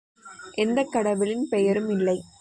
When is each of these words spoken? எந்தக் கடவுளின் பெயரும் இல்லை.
எந்தக் 0.53 0.91
கடவுளின் 0.91 1.47
பெயரும் 1.49 1.89
இல்லை. 1.89 2.21